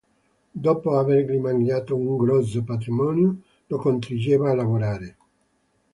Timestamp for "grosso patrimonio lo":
2.17-3.77